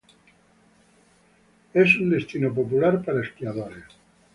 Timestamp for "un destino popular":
1.95-3.03